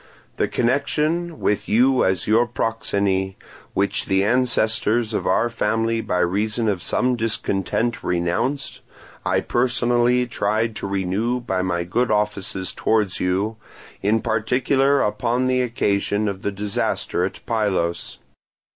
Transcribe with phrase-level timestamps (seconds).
[0.37, 3.35] The connection, with you as your proxeni,
[3.75, 8.79] which the ancestors of our family by reason of some discontent renounced,
[9.23, 13.57] I personally tried to renew by my good offices towards you,
[14.01, 18.17] in particular upon the occasion of the disaster at Pylos.